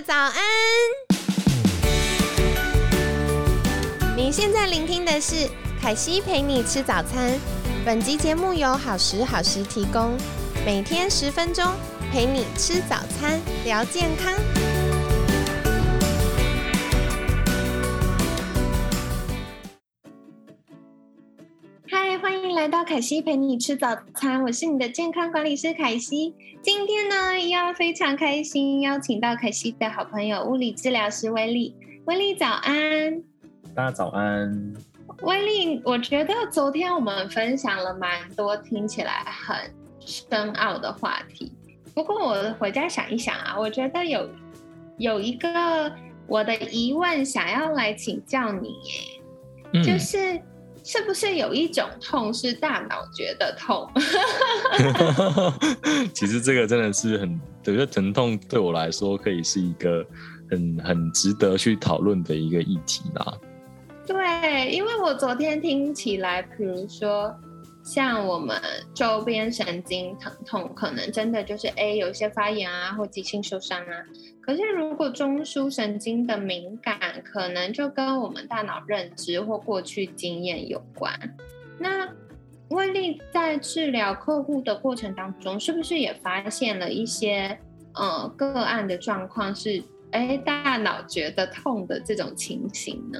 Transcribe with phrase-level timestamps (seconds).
[0.00, 0.34] 早安！
[4.16, 5.48] 你现在聆听的是
[5.80, 7.38] 凯西陪你吃早餐。
[7.84, 10.16] 本集节目由好时好时提供，
[10.64, 11.64] 每天十分钟
[12.12, 14.32] 陪你吃早餐，聊健康。
[22.58, 26.34] 来到凯西陪你吃早餐，我是你的健康管理师凯西。
[26.60, 31.72] 今天呢，要非常开心，邀请到凯西的好朋友物理治疗师威利。
[32.06, 33.22] 威利早安，
[33.76, 34.74] 大家早安。
[35.22, 39.56] 威利，我觉得昨天我们分享了蛮多听起来很
[40.00, 41.52] 深奥的话题。
[41.94, 44.28] 不过我回家想一想啊，我觉得有
[44.96, 45.92] 有一个
[46.26, 48.70] 我的疑问想要来请教你，
[49.72, 50.42] 耶，就是。
[50.90, 53.86] 是不是有一种痛是大脑觉得痛？
[56.14, 60.02] 其实这个真的是很，我觉得疼痛对我来说可以是一个
[60.50, 63.34] 很很值得去讨论的一个议题啦。
[64.06, 67.38] 对，因为我昨天听起来，比如说。
[67.90, 68.60] 像我们
[68.92, 74.04] 周边神经疼痛，可能真的就是 A 有一些发炎啊，或急性受伤啊。
[74.42, 81.10] 可是如果中枢神经的敏感，可能就跟我们大脑认知或过去经验有关。
[81.78, 82.06] 那
[82.68, 87.58] 威利在治疗客户的过程当中，是不是也发现了一些
[87.94, 93.18] 呃个案的状况是，哎，大脑觉得痛的这种情形呢？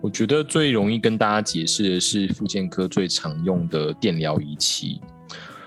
[0.00, 5.00] 我觉得最容易跟大家解释的是，复健科最常用的电疗仪器。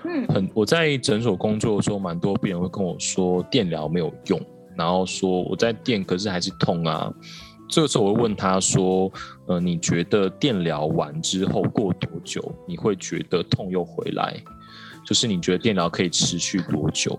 [0.04, 4.40] 嗯，很我在诊所工作的时候，蛮多病人会跟我说电疗没有用，
[4.76, 7.12] 然后说我在电可是还是痛啊。
[7.68, 9.10] 这个时候我会问他说
[9.48, 14.36] ：“呃，你觉得电疗完之后过多久你会觉得痛又回来？
[15.06, 17.18] 就是你觉得电疗可以持续多久？”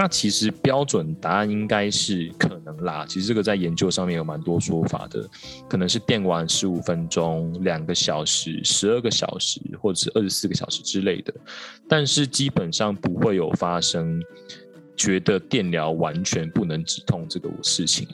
[0.00, 3.04] 那其实标准答案应该是可能啦。
[3.08, 5.28] 其实这个在研究上面有蛮多说法的，
[5.68, 11.34] 可能是电完十五分钟、两个小时、十二个小时，或者是二十四个小时之类的。
[11.88, 14.22] 但是基本上不会有发生
[14.96, 18.06] 觉得电疗完全不能止痛这个事情。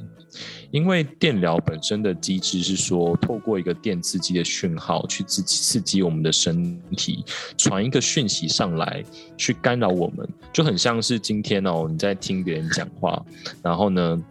[0.70, 7.24] 因为电疗本身的机制是说，透过一个电刺激的讯号去刺激刺激我们的身体，
[7.56, 9.04] 传一个讯息上来，
[9.36, 13.24] 去干扰我们，就很像是今天哦，你在听别人讲话，
[13.62, 14.22] 然后呢？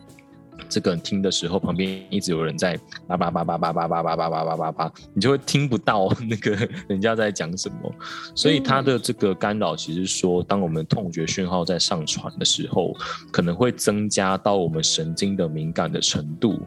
[0.69, 6.51] 这个听的时候，旁边一直有人在叭叭叭叭叭叭叭叭叭叭叭叭叭，你就会听不到那个
[6.87, 7.93] 人家在讲什么。
[8.35, 12.93] 所以它的这个干扰，其实说，当我们痛觉讯号在上传的时候，
[13.31, 16.61] 可能会增加到我们神经的敏感的程度。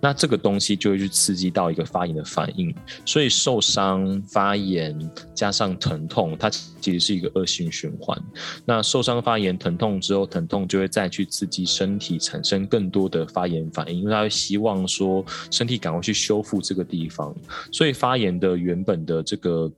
[0.00, 4.98] 那这个东西就会去刺激到一个发炎的反应，所以受伤、发炎
[5.34, 8.20] 加上疼痛，它其实是一个恶性循环。
[8.64, 17.34] 那受伤、发炎、疼痛之后，疼痛就会再去刺激身体产生更多的发炎反应，因为它会希望说身体赶快去修复这个地方，
[17.70, 19.70] 所以发炎的原本的这个。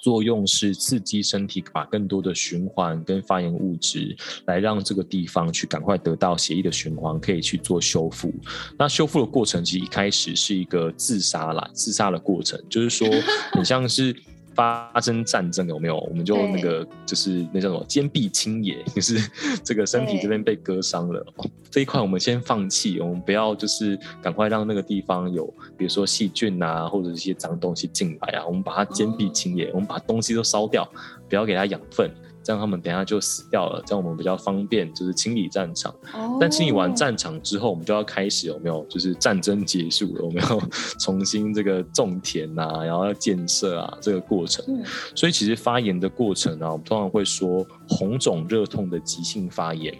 [0.00, 8.32] 作用是刺激身体，把更多的循环跟发炎物质来让这个地方去赶快得到血液的循环，可以去做修复。
[8.78, 13.08] 那修复的过程其实一开始是一个自杀啦，自杀的过程，就是说
[13.52, 14.14] 很像是。
[14.56, 15.98] 发生战争有没有？
[15.98, 19.20] 我们就那个就是那叫什么坚壁清野， 就是
[19.62, 21.24] 这个身体这边被割伤了，
[21.70, 25.46] 这一块我们先放弃，我们不要就是赶快让那个地方有，
[25.76, 30.90] 比如说细菌啊或者一些脏东西进来啊，我们把它坚壁清野，我们把东西都烧掉，
[31.28, 32.10] 不要给它养分。
[32.46, 35.92] 这样他们等下就死掉了，这样我们比较方便，就是清理战场。
[36.40, 38.86] 但清理完战场之后，我们就要开始有没有？
[38.88, 40.60] 就是战争结束了，我们要
[41.00, 44.64] 重新这个种田啊，然后要建设啊，这个过程。
[45.12, 49.92] 所以其实发炎的过程啊，我们通常会说红肿热痛的急性发炎，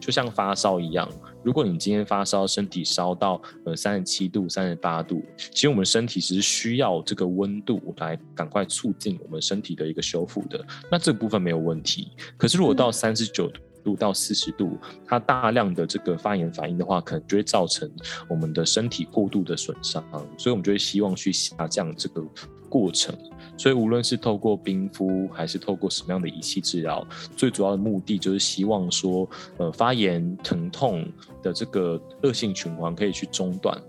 [0.00, 1.08] 就像发烧一样。
[1.42, 5.22] 如果你今天发烧，身体烧到呃三十七度、三十八度，
[5.52, 12.12] 其实我们身体是需要这个温度来赶快促进我们身体的一个修复的，那这部分没有问题。
[12.36, 13.50] 可是如果到三十九
[13.84, 14.76] 度到四十度，
[15.06, 17.88] 它大量的这个发炎反应的话，可能就会造成
[18.28, 20.04] 我们的身体过度的损伤，
[20.36, 22.20] 所以我们就会希望去下降这个
[22.68, 23.14] 过程。
[23.58, 31.06] 所以无论是透过冰敷，还是透过什么样的仪器治疗，最主要的目的就是希望说，呃，发炎疼痛
[31.42, 33.80] 的这个恶性循环可以去中断。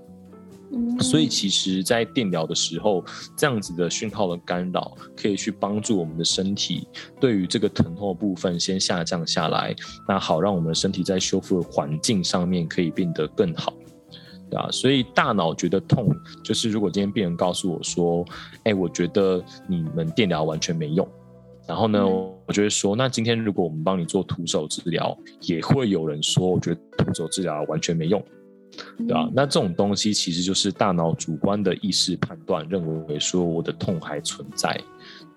[1.00, 3.03] 所以其实，在电疗的时候，
[3.38, 6.85] 这样子的讯号的干扰，可以去帮助我们的身体
[7.21, 9.74] 对于这个疼痛的部分先下降下来，
[10.07, 13.74] 那好让我们的身体在修复的环境上面可以变得更好。
[14.50, 16.10] 对啊，所以大脑觉得痛，
[16.44, 18.26] 就是如果今天病人告诉我说
[18.66, 21.08] ：“哎，我觉得你们电疗完全没用。”
[21.68, 28.24] 然后呢，我就会说，那今天如果我们帮你做徒手治疗，也会有人说，我觉得徒手治疗完全没用。
[28.98, 29.28] 对吧？
[29.34, 34.80] 那这种东西其实就是大脑主观的意识判断，认为说我的痛还存在，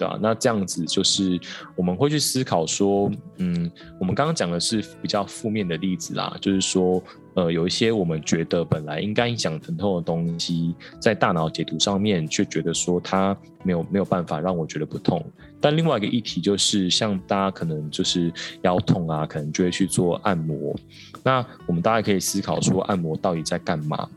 [0.01, 0.19] 对吧？
[0.21, 1.39] 那这样子就是
[1.77, 3.71] 我们会去思考说，嗯，
[4.01, 7.03] 我们刚刚讲的是比较负面的例子啦，就是说。
[7.35, 15.25] 呃，有一些我们觉得本来应该影响疼痛的东西，在大脑解读上面却觉得说它没有没有办法让我觉得不痛。
[15.61, 18.33] 但另外一个议题就是，像大家可能就是
[18.63, 20.75] 腰痛啊，可能就会去做按摩。
[21.23, 24.09] 那我们大家可以思考说，按摩到底在干嘛？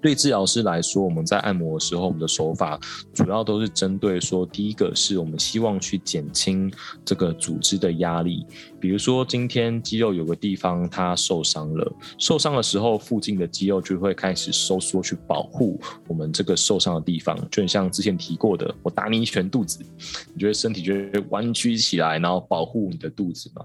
[0.00, 2.78] 对治疗师来说，我们在按摩的时候，我们的手法
[3.12, 6.72] 主要都是针对说，第一个是我们希望去减轻
[7.04, 8.46] 这个组织的压力。
[8.80, 19.84] 比如说，今天肌肉有个地方它受伤了，受伤的时候，附近的肌肉就会开始收缩去保护我们这个受伤的地方，就像之前提过的，我打你一拳肚子，
[20.32, 23.62] 你觉得身体就会弯曲起来，然后保护你的肚子嘛？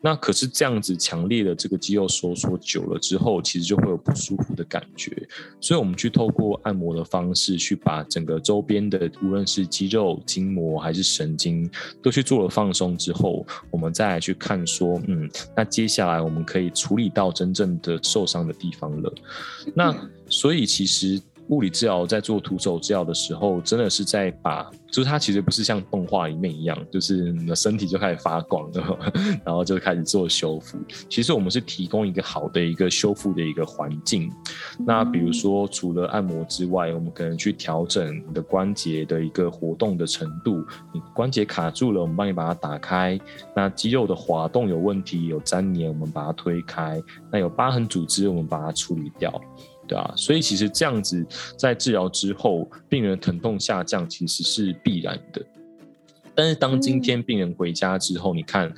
[0.00, 5.10] 那可是这样子强烈的这个肌肉收缩久了之后，其实就会有不舒服的感觉。
[5.60, 11.70] 所以，我们去透过按摩的方式，去把整个周边的无论是肌肉、筋膜还是神经，
[12.02, 19.12] 都去做了放松之后，我们再来去看说，嗯，那接下来我们可以处理到真正的受伤的地方了。
[19.74, 19.94] 那
[20.28, 21.20] 所以其实。
[21.50, 28.98] 物理治疗在做徒手治疗的时候，真的是在把，就是它其实不是像动画里面一样，就是你 的身体就开始发光了，
[29.44, 30.78] 然后就开始做修复。
[31.08, 34.30] 其实我们是提供一个好的一个修复的一个环境。
[34.86, 40.64] 那比如说，除了按摩之外，我们可能去调整你的关节的一个活动的程度。
[40.94, 43.18] 你关节卡住了，我们帮你把它打开。
[43.56, 47.02] 那肌肉的滑动有问题，有粘连，我们把它推开。
[47.30, 49.40] 那有疤痕组织，我们把它处理掉。
[49.90, 51.26] 对啊，所以其实这样子
[51.58, 55.44] 在治疗之后，病人疼痛下降其实是必然的。
[56.32, 58.72] 但是当今天病人回家之后，你看。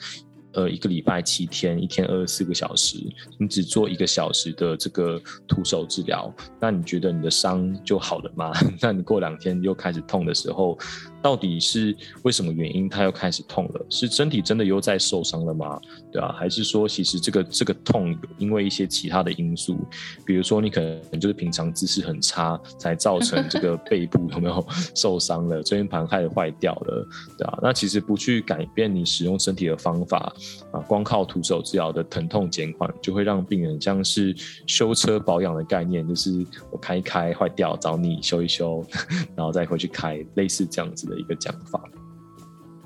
[0.54, 2.98] 呃，一个礼拜七天，一天二十四个小时，
[3.38, 5.18] 你只做一个小时的这个
[5.48, 6.30] 徒手治疗，
[6.60, 8.52] 那你觉得你的伤就好了吗？
[8.78, 10.78] 那你过两天又开始痛的时候，
[11.22, 12.88] 到底是为什么原因？
[12.88, 13.86] 他又开始痛了？
[13.88, 15.80] 是身体真的又在受伤了吗？
[16.10, 19.78] 对啊，还是说其实这个这个痛因为一些其他的因素，
[20.26, 24.66] 比如说你可能就是平常姿势很差，才造成这个 背部有没有
[24.96, 27.06] 受伤了，椎间盘开始坏掉了，
[27.38, 30.32] 对啊，那其实不去改变你使用身体的方法。
[30.72, 34.34] 啊，光靠徒手治疗的疼痛减缓，就会让病人像是
[34.66, 38.84] 修车保养的概念，就是我开一开坏掉，找你修一修，
[39.36, 41.82] 然后再回去开，类似这样子的一个讲法。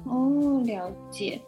[0.04, 1.40] 哦，了解。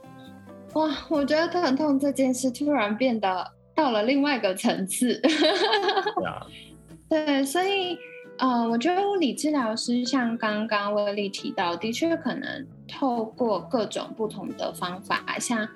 [0.75, 5.21] 哇，我觉得疼痛这件事突然变得到了另外一个层次。
[5.21, 6.47] 对啊。
[7.09, 7.99] 对，所以，
[8.39, 15.69] 呃，我觉得物理治疗师像刚刚威力提到，的确可能透过各种不同的方法，像。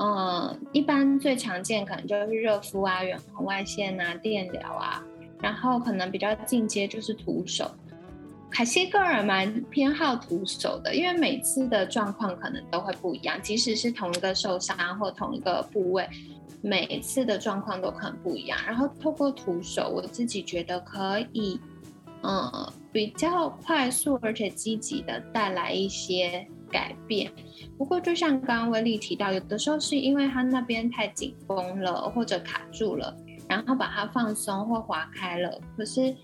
[0.00, 5.02] 嗯，一般最常见可能就是热敷啊、远红外线啊、电疗啊，
[5.42, 7.68] 然后可能比较进阶就是徒手。
[8.50, 16.08] 凯西个人蛮偏好徒手的，因为每次的状况可能都会不一样，即使是同一个受伤或同一个部位，
[16.62, 18.58] 每次的状况都可能不一样。
[18.66, 21.60] 然后透过徒手，我自己觉得可以，
[22.22, 26.46] 嗯，比较快速而且积极的带来一些。
[26.70, 27.32] 改变，
[27.78, 33.16] 不过就像刚刚威利提到，有的时候是因为他那边太紧绷了或者卡住了，
[33.48, 35.58] 然后把它放松或划开了。
[35.74, 36.14] 可是，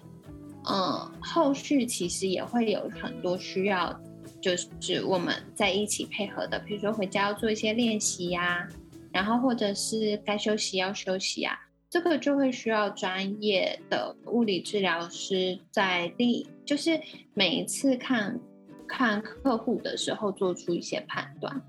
[0.68, 3.94] 嗯，后续其实也会有很多需要，
[4.40, 8.68] 就是我们在一起配合的，比如说回家要做一些练习呀，
[9.12, 17.00] 然后或者是该休息要休息啊，这个就会需要专业的物理治疗师在第，就是
[17.34, 18.40] 每一次看。
[18.86, 21.60] 看客户的时候做出一些判断，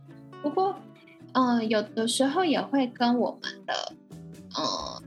[0.44, 0.76] 不过，
[1.32, 3.94] 嗯，有的时候也会跟我们的，
[4.54, 5.02] 呃，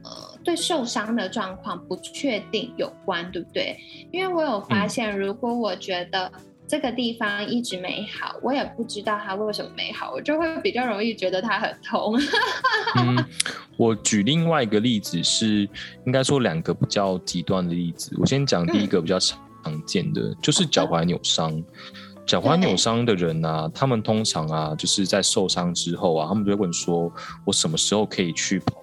[0.49, 3.77] 对受伤的状况不确定有关，对不对？
[4.11, 6.31] 因为我有发现，如果我觉得
[6.67, 12.19] 这个地方一直没好，我也不知道它为什么没好，我就会比较容易觉得它很痛。
[12.97, 13.23] 嗯，
[13.77, 15.69] 我举另外一个例子是，
[16.07, 18.15] 应该说两个比较极端的例子。
[18.17, 19.39] 我先讲第一个比较长。
[19.61, 21.61] 常见的就是脚踝扭伤，
[22.25, 27.11] 脚踝扭伤的人啊，他们通常啊，就是在受伤之后啊，他们就会问说
[27.45, 28.78] ：“我什么时候可以去跑步？”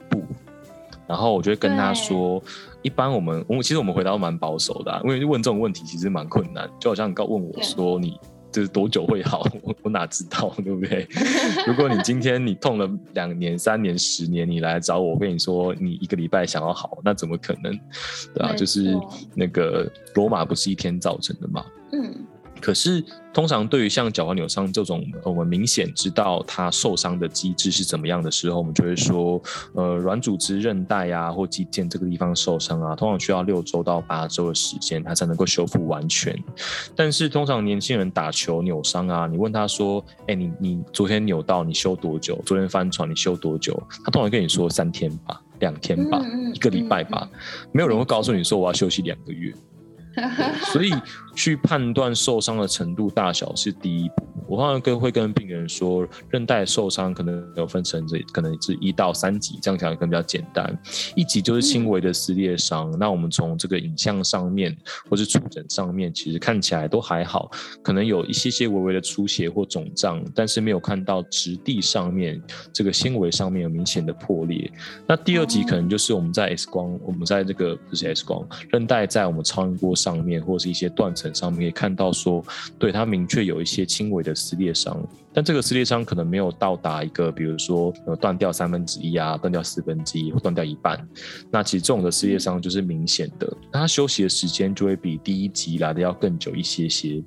[1.09, 2.43] 然后我就会跟他说
[2.83, 6.69] ：“一般我们，我其实我们回答蛮保守的，因为问这种问题其实蛮困难。
[6.81, 8.19] 就好像你刚问我说你
[8.53, 11.07] 就是多久会好， 我我哪知道，对不对？
[11.67, 17.79] 如果你今天你痛了两年、三年、十年，你来找我，跟你说你一个礼拜想要好，那怎么可能？
[18.35, 18.99] 对啊，就是
[19.35, 21.65] 那个罗马不是一天造成的嘛。
[21.93, 22.27] 嗯，
[22.61, 29.41] 可是，通常对于像脚踝扭伤这种，我们明显知道它受伤的机制是怎么样的时候，我们就会说，
[29.75, 36.37] 呃，软组织、韧带啊或肌腱这个地方受伤啊，通常需要六周到八周的时间，它才能够修复完全。
[36.97, 42.41] 但是，通常年轻人打球扭伤啊，你问他说，哎，你你昨天扭到，你休多久？
[42.45, 43.81] 昨天翻船，你休多久？
[44.05, 46.21] 他通常跟你说三天吧，两天吧，
[46.55, 47.29] 一个礼拜吧，
[47.71, 49.55] 没有人会告诉你说我要休息两个月。
[50.73, 50.93] 所以
[51.35, 54.27] 去判断受伤的程度大小是第一步。
[54.49, 60.79] 我好像跟会跟病人说，韧带受伤可能有分成这，可能是一到三级，这样讲可能比较简单。
[61.17, 64.77] 一级就是轻微的撕裂伤，那我们从这个影像上面
[65.11, 67.51] 或是触诊上面，其实看起来都还好，
[67.83, 72.41] 可能有一些些微微的出血或肿胀，但是没有看到质地上面
[72.73, 74.71] 这个纤维上面有明显的破裂。
[75.09, 82.45] 那第二级可能就是我们在 X 光，我们在这个不是 X 光，韧带在我们超音波上面或是一些断层上面可以看到说，
[82.79, 84.37] 对它明确有一些轻微的。
[84.37, 84.95] 撕裂伤，
[85.33, 91.09] 但这个撕裂伤可能没有到达一个，比如说呃断掉三分之一啊，断掉四分之一或断掉一半。
[91.51, 97.25] 那其实这种的撕裂伤就是明显的，它休息的时间就会比第一集来的要更久一些些。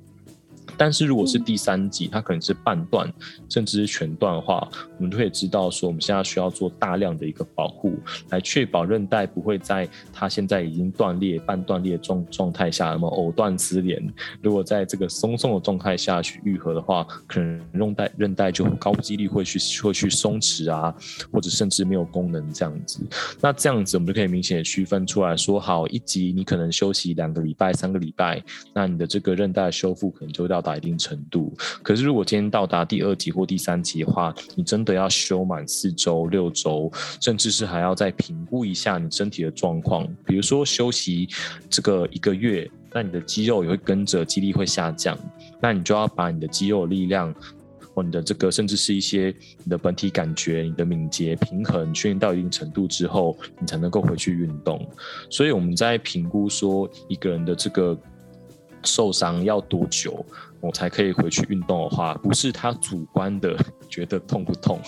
[0.80, 3.06] 但是如果是第三级，它可能是半断，
[3.50, 7.98] 甚至是全断的话，我们就可以知道说，我们现在需要做大量的一个保护，
[8.30, 14.02] 来确保韧带不会在它现在已经断裂、半断裂状状态下，那么藕断丝连。
[14.40, 20.94] 如果在这个松松的状态下去愈合的话，可能韧带韧带就高几率会去会去松弛啊，
[21.30, 23.06] 或者甚至没有功能这样子。
[23.38, 30.69] 那这样子我们就可以明显的区分出来说，好一级你可能休息两个礼拜、三个礼拜，那你的这个韧带修复可能就到。
[30.70, 40.06] 到一定程度，可是如果今天到达第二级或第三级的话，你真的要休满四周、六周，甚至是还要再评估一下你身体的状况。
[40.24, 41.28] 比如说休息
[41.68, 45.18] 这个一个月，那你的肌肉也会跟着肌力会下降，
[45.60, 47.34] 那你就要把你的肌肉力量
[47.94, 49.34] 或你的这个，甚至是一些
[49.64, 54.86] 你的本体感觉、你的敏捷、平衡训练到一定程度之后，你才能够回去运动。
[55.28, 57.98] 所以我们在评估说一个人的这个
[58.84, 60.24] 受伤要多久。
[60.60, 63.56] 我才可以回去运动的话，不是他主观的
[63.88, 64.78] 觉得痛不痛，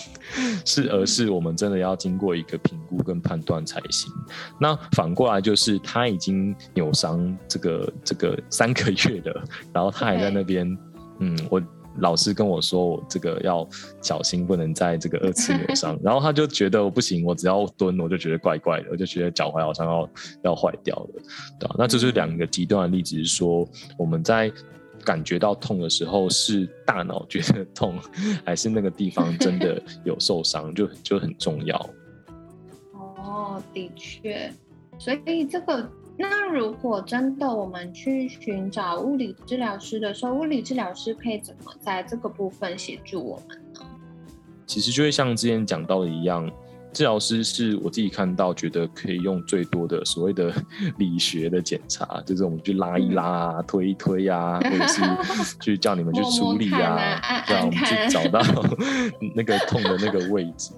[0.65, 4.13] 是而是我们真的要经过一个评估跟判断才行。
[4.59, 10.77] 那反过来就是他已经扭伤这个这个三个月的，然后他还在那边，
[11.19, 11.59] 嗯，我
[11.97, 13.67] 老师跟我说我这个要
[13.99, 15.97] 小心，不能再这个二次扭伤。
[16.05, 20.09] 然后他就觉得我不行，我只要蹲，我就觉得怪怪的，我就觉得脚踝好像要
[20.43, 21.09] 要坏掉了，
[21.59, 21.75] 对吧？
[21.79, 24.51] 那这是两个极端的例子，是说我们在。
[25.03, 27.99] 感觉到痛的时候，是大脑觉得痛，
[28.45, 31.89] 还是那个地方真的有受伤，就就很重要。
[32.93, 34.51] 哦，的确，
[34.97, 43.81] 所以这个，那如果真的我们去寻找物理治疗师的时候，物理治疗师可以怎么在这个部分协助我们呢？
[44.65, 46.49] 其实就会像之前讲到的一样。
[46.93, 50.53] 治疗师是我自己看到觉得可以用最多的所谓的
[50.99, 55.01] 理学的检查，就是我们去拉一拉啊、推一推啊，或者是
[55.59, 58.41] 去叫你们去处理啊，让我们去找到
[59.35, 60.71] 那个痛的那个位置。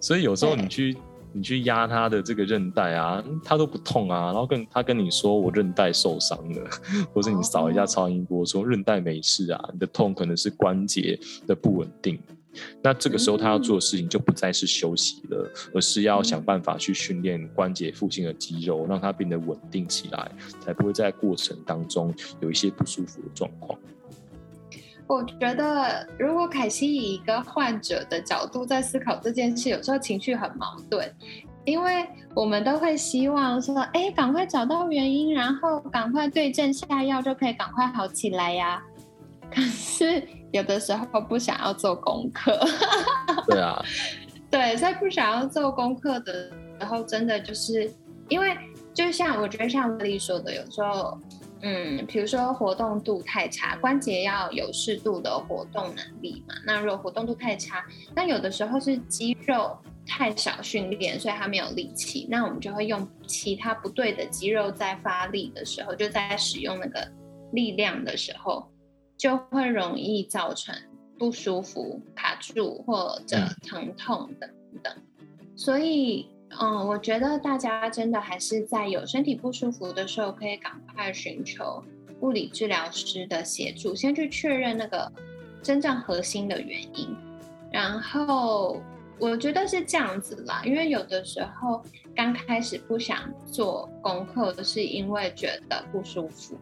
[0.00, 0.94] 所以有时候你去
[1.32, 6.70] 你去压他的这个韧带啊，他都不痛啊，然后跟他跟你说我韧带受伤了，
[7.12, 12.18] 或者你扫一下超音波说韧带没事啊，你的痛可能是关节的不稳定。
[12.82, 20.30] 那这个时候，他要做的事情就不再是休息了，而是要想办法去训练关节附近的肌肉，让它变得稳定起来，
[20.60, 23.78] 才不会在过程当中有一些不舒服的状况。
[25.06, 31.12] 我觉得，如果凯西以一个患者的角度在思考这件事，有时候情绪很矛盾，
[31.64, 38.82] 因为我们都会希望说，哎，赶快找到原因，然后赶快对症下药，就可以赶快好起来呀。
[39.50, 40.26] 可是。
[40.54, 42.56] 有的时候不想要做功课，
[43.50, 43.84] 对啊，
[44.48, 46.32] 对，所以不想要做功课的
[46.78, 47.92] 时候，真的就是
[48.28, 48.56] 因为，
[48.94, 51.18] 就像我觉得像丽说的，有时候，
[51.62, 56.54] 嗯，比如说活动度太差，关节要有适度的活动能力嘛。
[56.64, 57.84] 那如果活动度太差，
[58.14, 62.28] 那有的时候是肌肉太少训练，所以它没有力气。
[62.30, 67.04] 那我们就会用其他不对的肌肉在发力的时候，就在使用那个
[67.50, 68.70] 力量的时候。
[69.24, 70.74] 就会容易造成
[71.18, 74.50] 不舒服、卡住或者疼痛等
[74.82, 74.94] 等，
[75.56, 76.28] 所以，
[76.60, 81.82] 嗯，我觉得大家真的还是在有身体不舒服的时候，可以赶快寻求
[82.20, 85.10] 物理治疗师的协助，先去确认那个
[85.62, 87.16] 真正核心的原因。
[87.72, 88.78] 然后，
[89.18, 91.82] 我觉得是这样子啦，因为有的时候
[92.14, 96.58] 刚开始不想做功课，是因为觉得不舒服。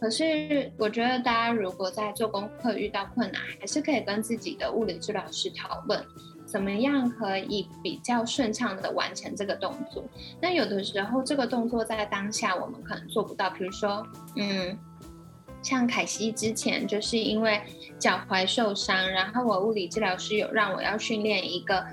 [0.00, 6.04] 可是我觉得大家如果在做功课遇到困难，还是可以跟自己的物理治疗师讨论，
[6.46, 10.04] 怎么样可以比较顺畅的完成这个动作。
[10.40, 14.78] 那有的时候这个动作在当下我们可能做不到，比如说，嗯。
[15.60, 17.60] 像凯西之前就是因为
[17.98, 21.84] 脚踝受伤，然后我物理治疗师有让我要训练一个，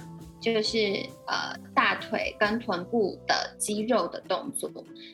[0.54, 0.78] 就是
[1.26, 4.70] 呃大腿跟臀部的肌肉的动作。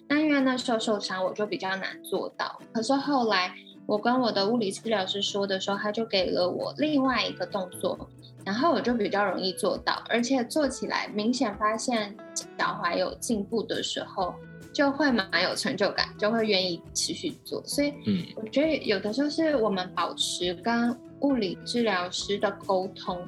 [0.09, 2.59] 那因为那时候受伤，我就比较难做到。
[2.73, 8.09] 可是后来我跟我的物理治疗师说的时候，他就给了我另外一个动作，
[8.45, 12.13] 然后我就比较容易做到，而且做起来明显发现
[12.57, 14.35] 脚踝有进步的时候。
[14.73, 17.61] 就会蛮有成就感，就会愿意持续做。
[17.65, 23.21] 所以，嗯，我觉得有的时候是我们保持跟物理治疗师的沟通，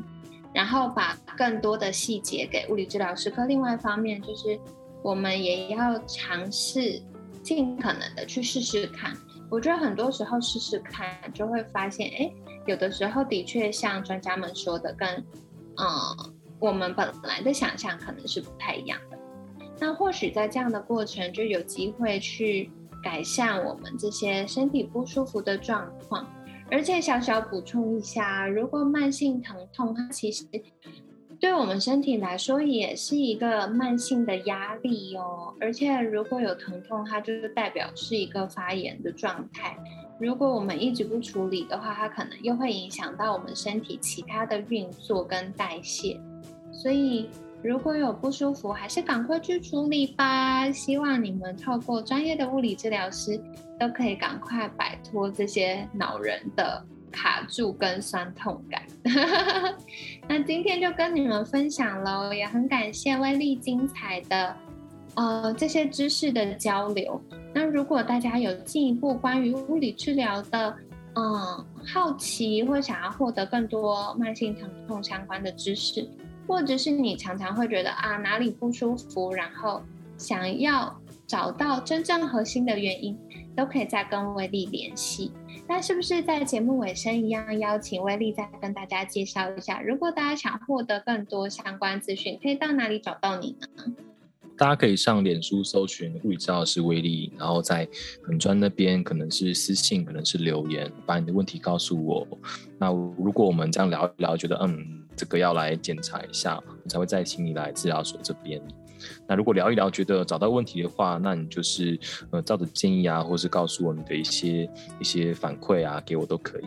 [0.54, 3.30] 然后把更多的细节给物理治疗师。
[3.30, 4.60] 可另外一方面，就是
[5.02, 7.02] 我们也要尝试
[7.42, 9.16] 尽可能的去试试看。
[9.50, 12.32] 我觉得很多时候试试看，就会发现，哎，
[12.66, 15.08] 有的时候的确像专家们说的，跟
[15.78, 19.18] 嗯我们本来的想象可能是不太一样的。
[19.80, 22.72] 那或许在这样的过程就有机会去
[23.04, 26.26] 改善我们这些身体不舒服的状况，
[26.72, 30.46] 而且小小补充一下，如果慢性疼痛，它其实
[31.40, 35.54] 对我们身体来说也是一个慢性的压力哦。
[35.60, 39.78] 而且如果有疼痛，它就是代表是一个发炎的状态。
[40.20, 46.20] 如果我们一直不处理的话，它可能又会影响到我们身体其他的运作跟代谢，
[46.72, 47.30] 所以。
[47.64, 50.70] 如果有不舒服，还是赶快去处理吧。
[50.72, 53.42] 希望你们透过专业的物理治疗师，
[53.80, 58.84] 都可以赶快摆脱这些恼人的卡住跟酸痛感。
[60.28, 64.56] 那今天就跟你们分享喽，也很感谢威力精彩的
[65.16, 67.22] 呃这些知识的交流。
[67.54, 70.76] 那如果大家有进一步关于物理治疗的
[71.16, 76.06] 嗯好奇，或想要获得更多慢性疼痛相关的知识。
[76.48, 79.82] 或者是你常常会觉得啊哪里不舒服，然后
[80.18, 83.18] 想要找到真正核心的原因，
[83.56, 85.32] 都可以再跟威力联系。
[85.68, 89.82] 那是不是在节目尾声一样，邀请威力再跟大家介绍一下？
[89.82, 93.94] 如果大家想获得更多相关资讯，可以到哪里找到你呢？
[94.56, 97.88] 大家可以上脸书搜寻物理治疗师威力，然后在
[98.28, 102.28] 本专那边可能是私信，可能是留言，把你的问题告诉我。
[102.78, 105.03] 那如果我们这样聊一聊，觉得嗯。
[105.16, 108.62] 这个要来检查一下，才会再请你来治疗所这边。
[109.28, 112.00] 那如果聊一聊，觉得找到问题的话，那你就是
[112.32, 116.66] 呃照着建议啊，或是告诉我你的一些一些反馈啊，给我都可以。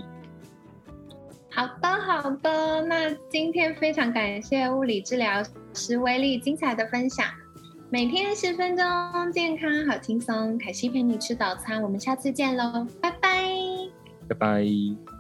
[1.50, 2.82] 好的，好的。
[2.82, 7.24] 那今天非常感谢物理治疗师威力精彩的分享。
[7.88, 8.85] 每天十分钟，
[9.32, 10.59] 健康好轻松。
[10.59, 13.48] 凯西陪你吃早餐，我们下次见喽，拜拜，
[14.28, 15.15] 拜拜。